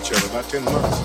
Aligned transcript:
each 0.00 0.12
other, 0.12 0.26
about 0.26 0.48
10 0.48 0.64
months. 0.64 0.99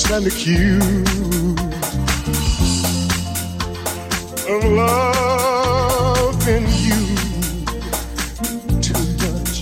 stand 0.00 0.26
accused 0.26 1.60
of 4.48 4.64
loving 4.80 6.66
you 6.86 7.00
too 8.80 9.02
much. 9.20 9.54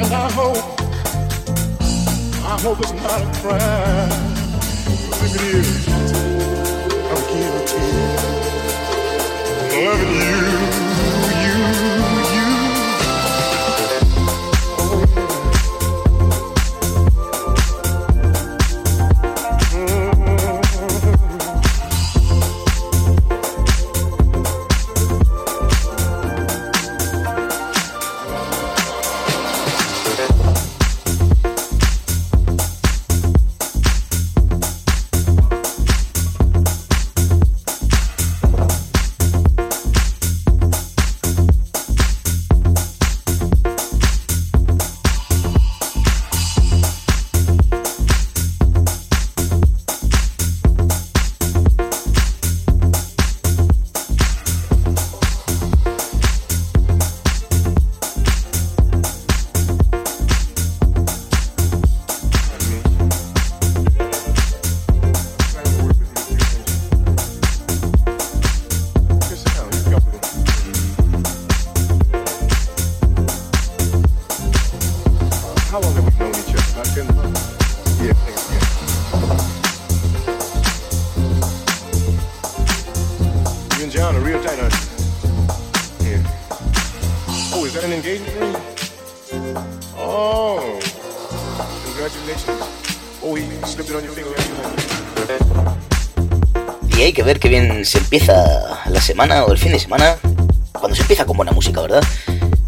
And 0.00 0.12
I 0.12 0.26
hope, 0.38 0.64
I 2.44 2.54
hope 2.62 2.78
it's 2.80 2.92
not 2.92 3.20
a 3.20 3.30
crime. 3.40 4.22
If 5.12 5.34
it 5.34 5.42
is, 5.56 5.88
I'm 7.10 7.22
guilty. 7.30 7.84
Loving 9.84 10.14
you. 10.20 10.41
La 98.90 99.00
semana 99.00 99.44
o 99.44 99.52
el 99.52 99.58
fin 99.58 99.72
de 99.72 99.78
semana, 99.78 100.16
cuando 100.72 100.94
se 100.94 101.02
empieza 101.02 101.24
con 101.24 101.36
buena 101.36 101.52
música, 101.52 101.80
¿verdad? 101.80 102.02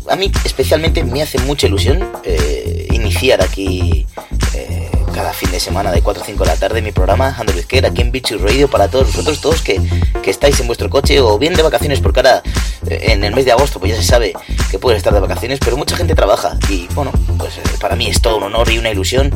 A 0.09 0.17
mí 0.17 0.31
especialmente 0.45 1.03
me 1.03 1.23
hace 1.23 1.39
mucha 1.39 1.67
ilusión 1.67 2.13
eh, 2.25 2.89
iniciar 2.93 3.43
aquí 3.43 4.07
eh, 4.53 4.91
cada 5.15 5.33
fin 5.33 5.51
de 5.51 5.61
semana 5.61 5.91
de 5.93 6.03
4 6.03 6.23
a 6.23 6.27
5 6.27 6.45
de 6.45 6.51
la 6.51 6.57
tarde 6.57 6.83
mi 6.83 6.93
programa 6.93 7.35
Andrew 7.39 7.63
Care 7.67 7.87
aquí 7.87 8.03
en 8.03 8.13
Beach 8.13 8.33
Radio 8.33 8.69
para 8.69 8.89
todos 8.89 9.07
vosotros, 9.07 9.41
todos 9.41 9.63
que, 9.63 9.81
que, 10.23 10.31
estáis 10.31 10.61
en 10.61 10.67
vuestro 10.67 10.91
coche 10.91 11.21
o 11.21 11.39
bien 11.39 11.55
de 11.55 11.63
vacaciones 11.63 12.01
porque 12.01 12.21
ahora 12.21 12.43
eh, 12.87 13.13
en 13.13 13.25
el 13.25 13.35
mes 13.35 13.47
de 13.47 13.53
agosto 13.53 13.81
pues 13.81 13.93
ya 13.93 13.97
se 13.97 14.07
sabe 14.07 14.35
que 14.71 14.79
pueden 14.79 14.99
estar 14.99 15.15
de 15.15 15.21
vacaciones, 15.21 15.59
pero 15.59 15.77
mucha 15.77 15.97
gente 15.97 16.15
trabaja 16.15 16.59
y 16.69 16.87
bueno, 16.95 17.11
pues 17.39 17.55
para 17.81 17.97
mí 17.97 18.09
es 18.09 18.21
todo 18.21 18.37
un 18.37 18.43
honor 18.43 18.71
y 18.71 18.79
una 18.79 18.91
ilusión 18.91 19.31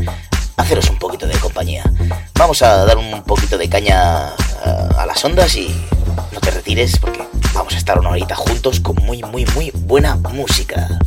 haceros 0.56 0.90
un 0.90 0.98
poquito 0.98 1.26
de 1.26 1.34
compañía. 1.38 1.84
Vamos 2.34 2.60
a 2.62 2.84
dar 2.84 2.98
un 2.98 3.22
poquito 3.22 3.56
de 3.56 3.68
caña 3.68 4.34
a, 4.64 5.02
a 5.02 5.06
las 5.06 5.24
ondas 5.24 5.56
y 5.56 5.74
no 6.32 6.40
te 6.40 6.50
retires 6.50 6.98
porque 6.98 7.22
vamos 7.54 7.74
a 7.74 7.78
estar 7.78 7.98
una 7.98 8.10
horita 8.10 8.34
juntos 8.34 8.80
con 8.80 8.96
muy, 8.96 9.22
muy, 9.22 9.46
muy 9.54 9.70
buena 9.74 10.16
música. 10.16 10.98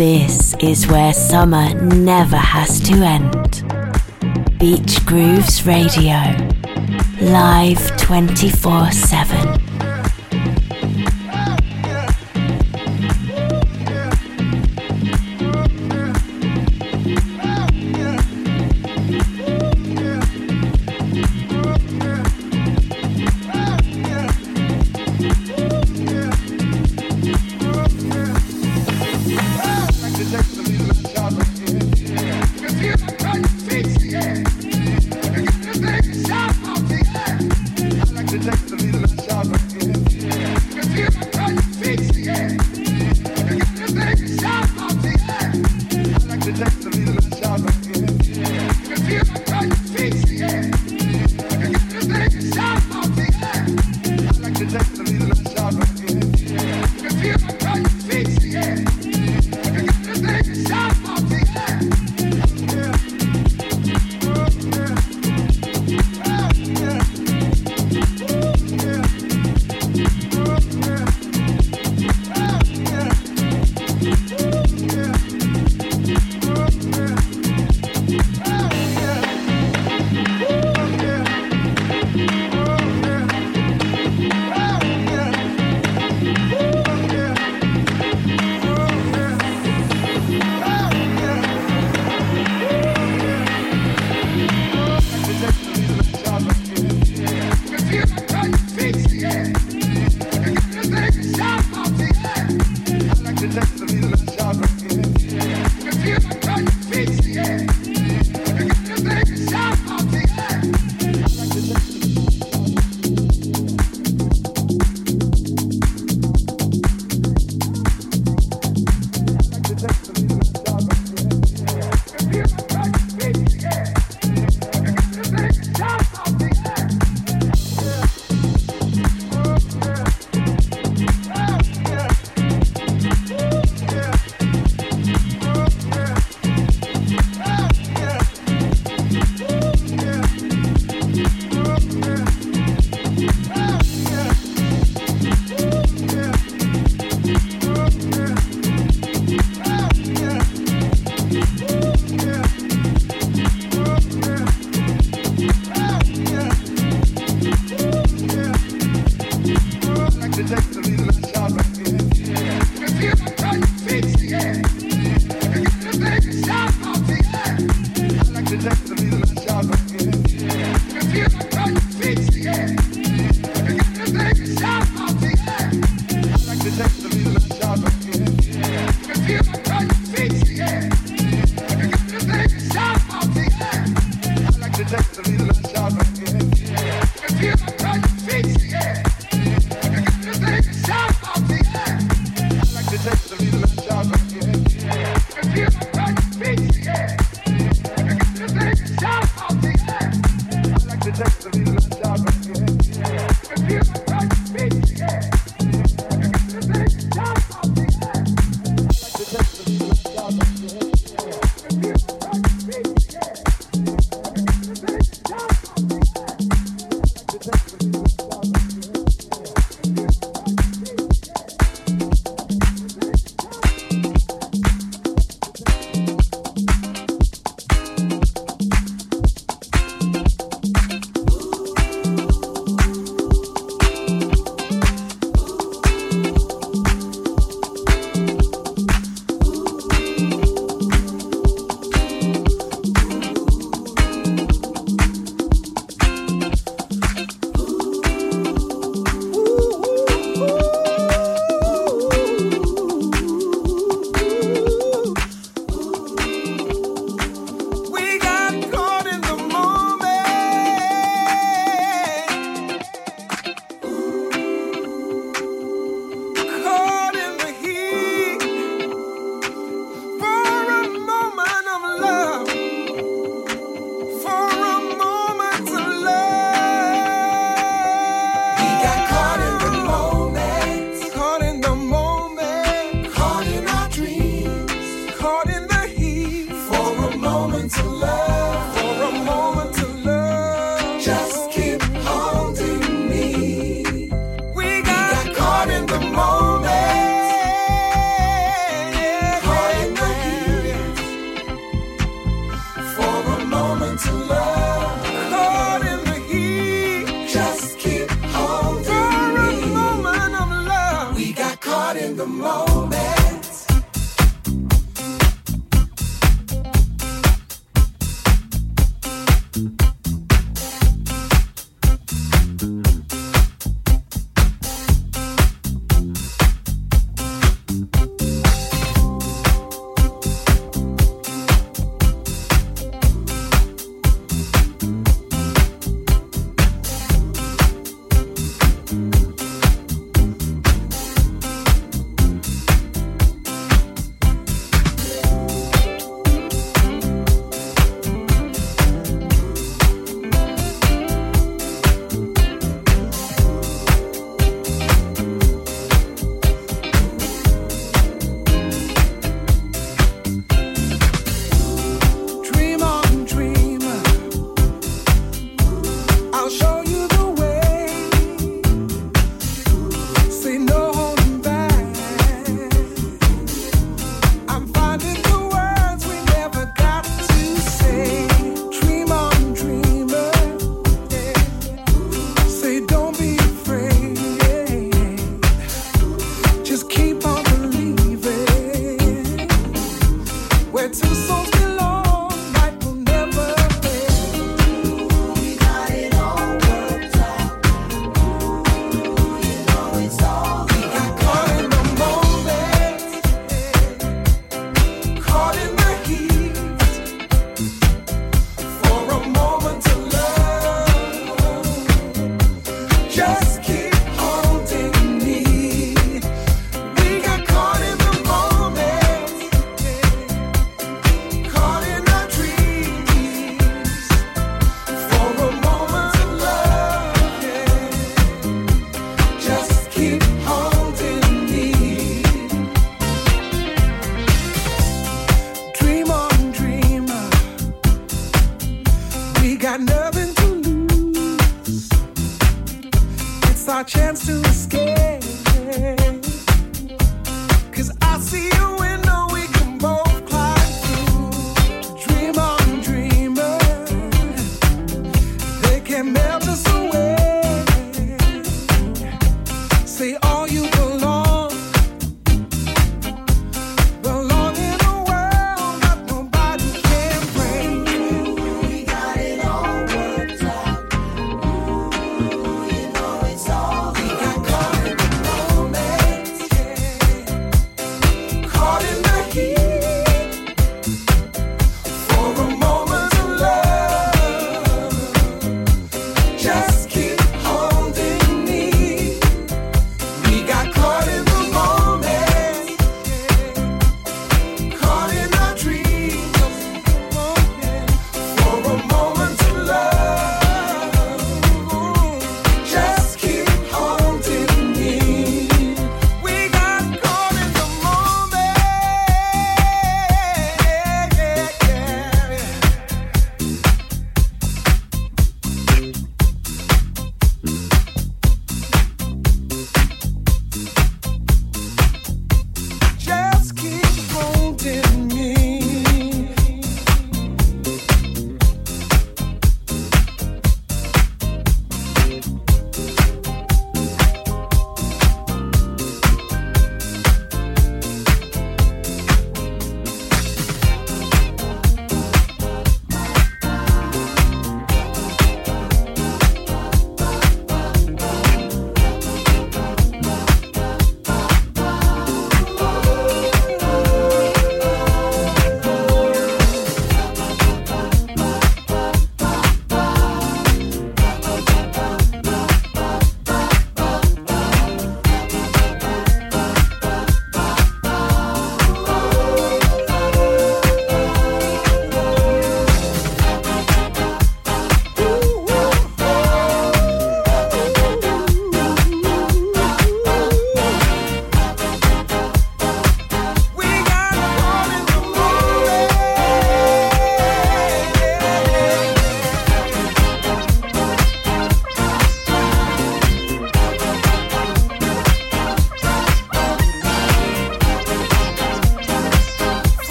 This 0.00 0.54
is 0.60 0.86
where 0.86 1.12
summer 1.12 1.74
never 1.74 2.38
has 2.38 2.80
to 2.88 2.94
end. 2.94 3.62
Beach 4.58 5.04
Grooves 5.04 5.66
Radio, 5.66 6.16
live 7.20 7.98
24 7.98 8.92
7. 8.92 9.69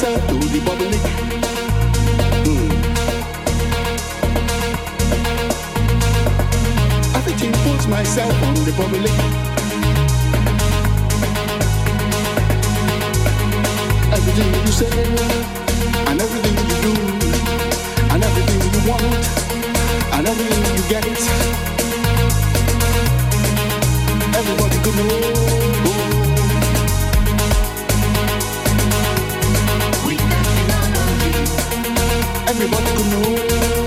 yourself 0.00 0.28
to 0.28 0.34
the 0.34 0.60
public. 0.64 1.02
Mm. 2.46 2.70
Everything 7.16 7.52
puts 7.64 7.86
myself 7.86 8.32
on 8.44 8.54
the 8.64 8.72
public. 8.72 9.12
Everything 14.16 14.50
you 14.64 14.72
say, 14.72 15.04
and 16.08 16.20
everything 16.20 16.56
you 16.70 16.76
do, 16.86 16.92
and 18.12 18.24
everything 18.24 18.60
you 18.72 18.90
want, 18.90 19.04
and 20.14 20.26
everything 20.26 20.64
you 20.76 20.84
get. 20.88 21.04
Everybody 24.34 24.76
come 24.82 24.96
know. 25.08 25.89
Hay 32.52 33.79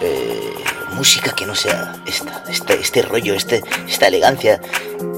eh, 0.00 0.54
música 0.94 1.34
que 1.34 1.46
no 1.46 1.54
sea 1.54 1.94
esta, 2.06 2.42
este, 2.48 2.80
este 2.80 3.02
rollo, 3.02 3.34
este, 3.34 3.62
esta 3.88 4.06
elegancia, 4.06 4.60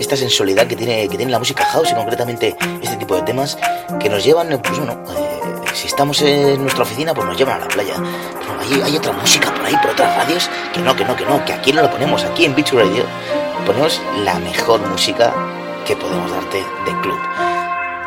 esta 0.00 0.16
sensualidad 0.16 0.66
que 0.66 0.76
tiene, 0.76 1.08
que 1.08 1.16
tiene 1.16 1.32
la 1.32 1.38
música 1.38 1.64
house 1.64 1.90
y 1.90 1.94
concretamente 1.94 2.56
este 2.82 2.96
tipo 2.96 3.14
de 3.16 3.22
temas 3.22 3.58
que 4.00 4.08
nos 4.08 4.24
llevan, 4.24 4.48
pues 4.62 4.78
bueno, 4.78 5.02
eh, 5.16 5.40
si 5.74 5.86
estamos 5.86 6.22
en 6.22 6.60
nuestra 6.62 6.82
oficina, 6.82 7.14
pues 7.14 7.26
nos 7.26 7.36
llevan 7.36 7.60
a 7.60 7.64
la 7.64 7.68
playa. 7.68 7.96
hay, 8.60 8.82
hay, 8.82 8.96
otra 8.96 9.12
música 9.12 9.52
por 9.54 9.64
ahí, 9.64 9.76
por 9.82 9.90
otras 9.90 10.16
radios, 10.16 10.50
que 10.72 10.80
no, 10.80 10.96
que 10.96 11.04
no, 11.04 11.14
que 11.16 11.24
no, 11.24 11.44
que 11.44 11.52
aquí 11.52 11.72
no 11.72 11.82
lo 11.82 11.90
ponemos, 11.90 12.24
aquí 12.24 12.44
en 12.44 12.54
Beach 12.54 12.72
Radio 12.72 13.04
ponemos 13.66 14.00
la 14.24 14.38
mejor 14.38 14.80
música 14.88 15.34
que 15.86 15.96
podemos 15.96 16.30
darte 16.30 16.58
de 16.58 17.00
club. 17.00 17.55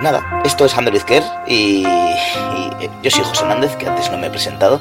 Nada, 0.02 0.42
esto 0.46 0.66
es 0.66 0.78
Ander 0.78 0.96
Izquer 0.96 1.24
y, 1.46 1.84
eh, 1.86 2.90
yo 3.04 3.12
soy 3.12 3.24
José 3.26 3.42
Hernández, 3.42 3.76
que 3.76 3.86
antes 3.86 4.10
no 4.10 4.18
me 4.18 4.28
he 4.28 4.30
presentado, 4.30 4.80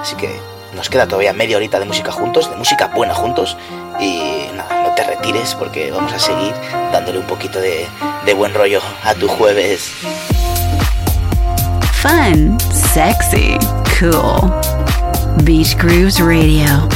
así 0.00 0.14
que 0.14 0.30
nos 0.76 0.88
queda 0.88 1.06
todavía 1.06 1.32
media 1.32 1.56
horita 1.56 1.80
de 1.80 1.86
música 1.86 2.12
juntos, 2.12 2.48
de 2.48 2.56
música 2.56 2.86
buena 2.94 3.12
juntos 3.12 3.56
y 3.98 4.48
nada, 4.54 4.84
no 4.84 4.94
te 4.94 5.02
retires 5.02 5.56
porque 5.56 5.90
vamos 5.90 6.12
a 6.12 6.20
seguir 6.20 6.54
dándole 6.92 7.18
un 7.18 7.26
poquito 7.26 7.60
de, 7.60 7.88
de 8.24 8.34
buen 8.34 8.54
rollo 8.54 8.80
a 9.02 9.12
tu 9.14 9.26
jueves. 9.26 9.90
Fun, 11.94 12.56
sexy, 12.72 13.58
cool. 13.98 14.50
Beach 15.42 15.76
Grooves 15.76 16.20
Radio. 16.20 16.88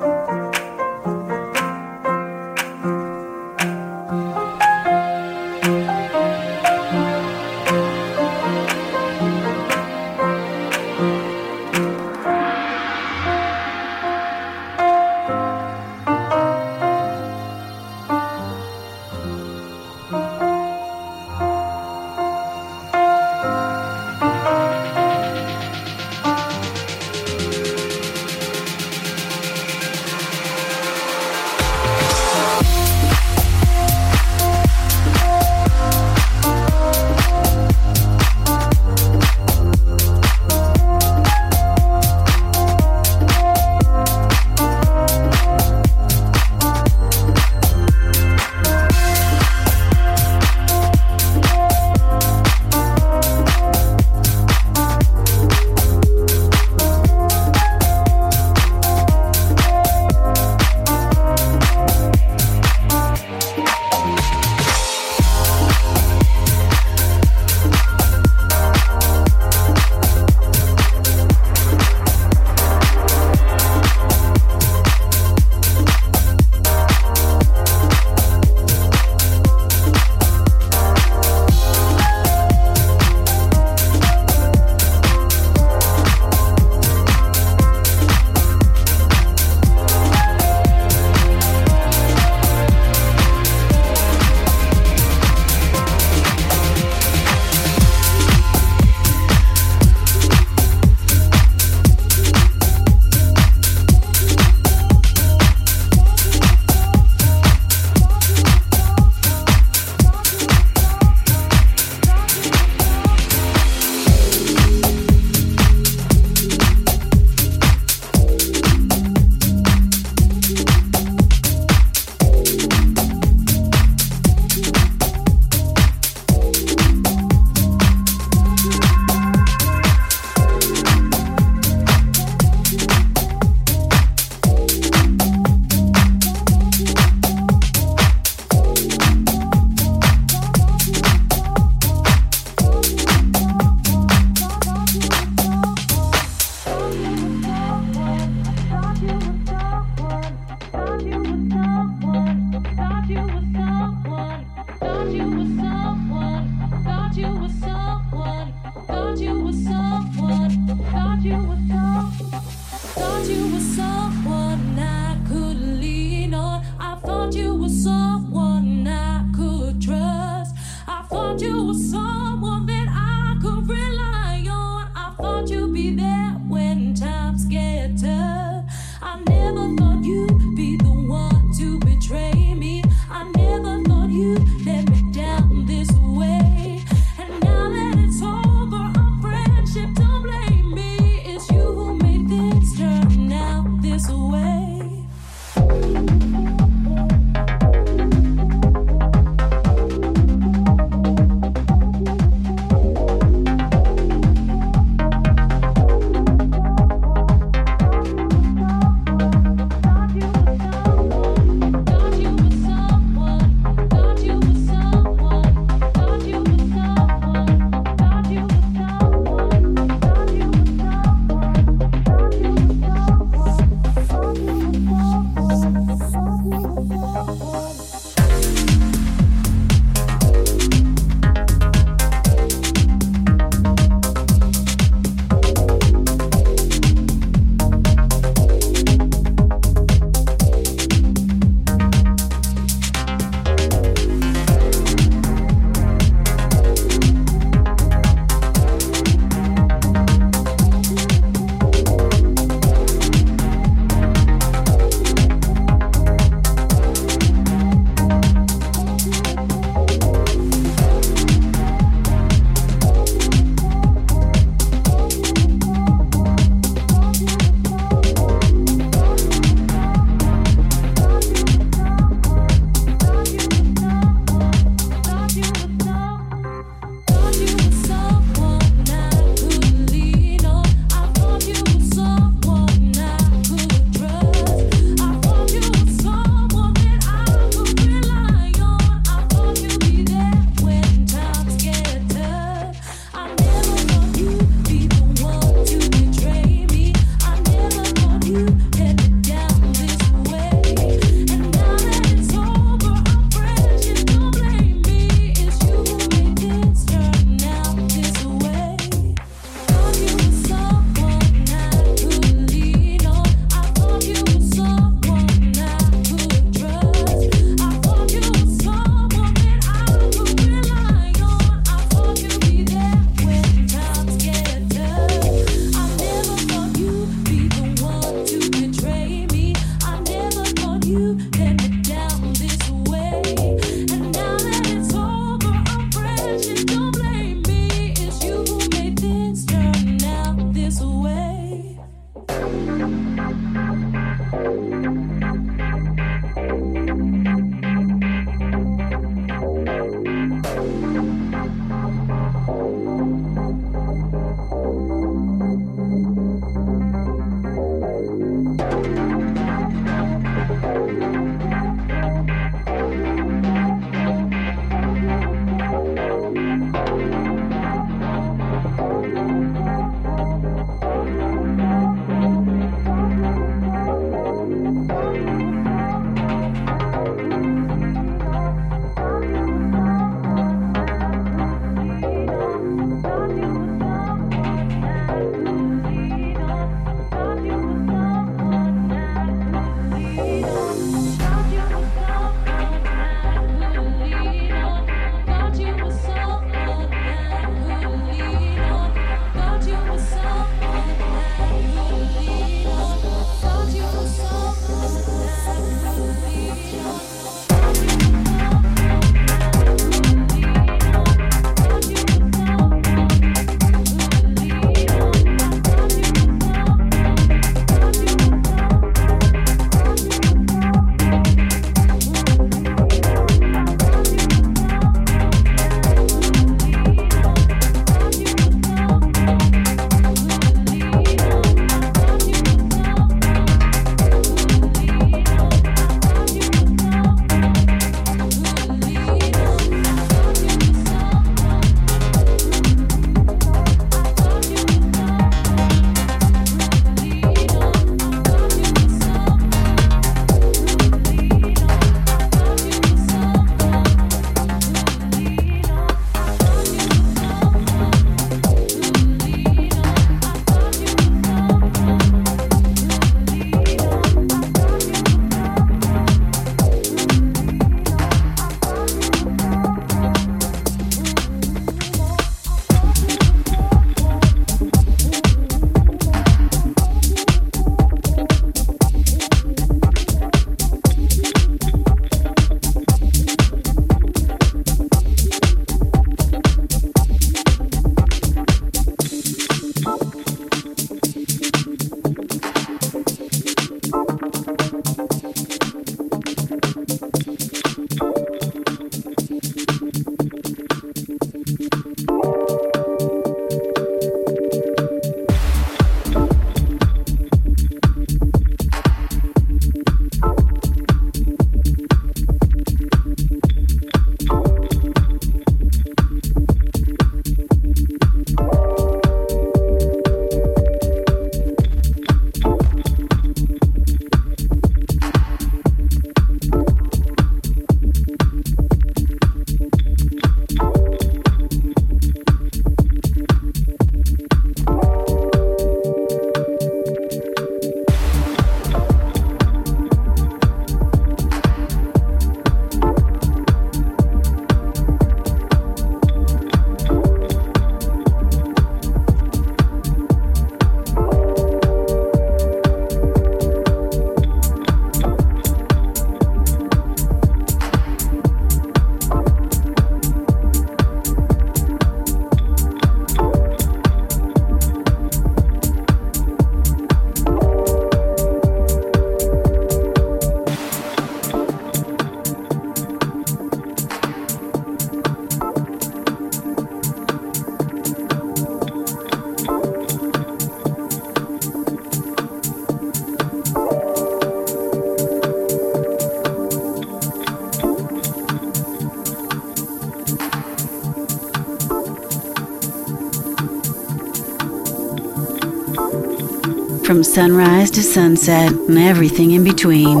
Sunrise 597.04 597.70
to 597.70 597.82
sunset 597.82 598.52
and 598.52 598.78
everything 598.78 599.32
in 599.32 599.44
between. 599.44 600.00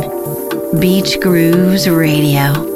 Beach 0.80 1.20
Grooves 1.20 1.88
Radio. 1.88 2.73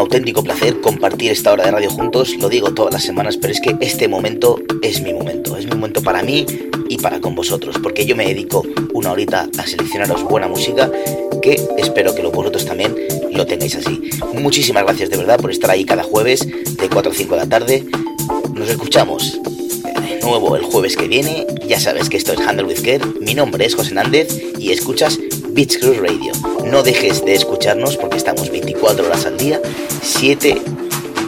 Auténtico 0.00 0.42
placer 0.42 0.80
compartir 0.80 1.30
esta 1.30 1.52
hora 1.52 1.64
de 1.64 1.70
radio 1.70 1.90
juntos, 1.90 2.34
lo 2.40 2.48
digo 2.48 2.74
todas 2.74 2.92
las 2.92 3.04
semanas, 3.04 3.36
pero 3.36 3.52
es 3.52 3.60
que 3.60 3.76
este 3.80 4.08
momento 4.08 4.58
es 4.82 5.00
mi 5.02 5.12
momento, 5.12 5.56
es 5.56 5.66
mi 5.66 5.70
momento 5.72 6.02
para 6.02 6.22
mí 6.22 6.44
y 6.88 6.98
para 6.98 7.20
con 7.20 7.34
vosotros, 7.34 7.76
porque 7.82 8.04
yo 8.04 8.16
me 8.16 8.26
dedico 8.26 8.64
una 8.92 9.12
horita 9.12 9.48
a 9.56 9.66
seleccionaros 9.66 10.24
buena 10.24 10.48
música, 10.48 10.90
que 11.40 11.62
espero 11.78 12.14
que 12.14 12.22
vosotros 12.22 12.64
también 12.64 12.96
lo 13.32 13.46
tengáis 13.46 13.76
así. 13.76 14.10
Muchísimas 14.34 14.82
gracias 14.84 15.10
de 15.10 15.16
verdad 15.16 15.38
por 15.38 15.50
estar 15.50 15.70
ahí 15.70 15.84
cada 15.84 16.02
jueves 16.02 16.40
de 16.40 16.88
4 16.88 17.12
a 17.12 17.14
5 17.14 17.34
de 17.34 17.40
la 17.40 17.48
tarde. 17.48 17.86
Nos 18.54 18.68
escuchamos 18.68 19.38
de 19.84 20.20
nuevo 20.22 20.56
el 20.56 20.64
jueves 20.64 20.96
que 20.96 21.06
viene. 21.06 21.46
Ya 21.68 21.78
sabes 21.78 22.08
que 22.08 22.16
esto 22.16 22.32
es 22.32 22.40
Handle 22.40 22.66
with 22.66 22.82
Care. 22.82 23.04
Mi 23.20 23.34
nombre 23.34 23.64
es 23.64 23.74
José 23.74 23.94
Nández 23.94 24.28
y 24.58 24.72
escuchas 24.72 25.18
Beach 25.60 25.78
Cruise 25.78 26.00
Radio. 26.00 26.32
No 26.64 26.82
dejes 26.82 27.22
de 27.22 27.34
escucharnos 27.34 27.98
porque 27.98 28.16
estamos 28.16 28.50
24 28.50 29.04
horas 29.04 29.26
al 29.26 29.36
día 29.36 29.60
7 30.00 30.58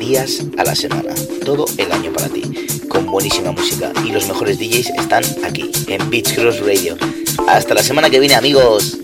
días 0.00 0.40
a 0.56 0.64
la 0.64 0.74
semana, 0.74 1.14
todo 1.44 1.66
el 1.76 1.92
año 1.92 2.10
para 2.14 2.30
ti, 2.30 2.42
con 2.88 3.04
buenísima 3.04 3.52
música 3.52 3.92
y 4.06 4.10
los 4.10 4.26
mejores 4.28 4.58
DJs 4.58 4.88
están 4.98 5.22
aquí, 5.44 5.70
en 5.86 6.08
Beach 6.08 6.34
Cross 6.34 6.60
Radio. 6.60 6.96
Hasta 7.46 7.74
la 7.74 7.82
semana 7.82 8.08
que 8.08 8.20
viene 8.20 8.34
amigos. 8.34 8.96